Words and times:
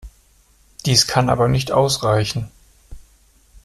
Dies 0.87 1.05
kann 1.05 1.29
aber 1.29 1.47
nicht 1.47 1.71
ausreichen. 1.71 2.49